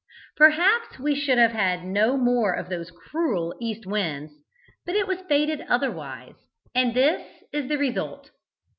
Perhaps 0.35 0.97
we 0.97 1.13
should 1.13 1.37
have 1.37 1.51
had 1.51 1.85
no 1.85 2.17
more 2.17 2.53
of 2.53 2.69
those 2.69 2.89
cruel 2.89 3.53
east 3.61 3.85
winds. 3.85 4.33
But 4.83 4.95
it 4.95 5.05
was 5.05 5.21
fated 5.29 5.61
otherwise, 5.69 6.33
and 6.73 6.95
this 6.95 7.21
is 7.53 7.67
the 7.69 7.77
result. 7.77 8.31